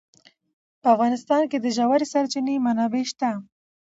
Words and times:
په 0.81 0.87
افغانستان 0.95 1.41
کې 1.51 1.57
د 1.59 1.67
ژورې 1.77 2.05
سرچینې 2.13 2.55
منابع 2.65 3.03
شته. 3.11 3.29